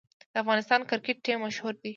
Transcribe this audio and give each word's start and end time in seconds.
د 0.31 0.33
افغانستان 0.43 0.81
کرکټ 0.89 1.17
ټیم 1.25 1.37
مشهور 1.45 1.73
دی 1.83 1.89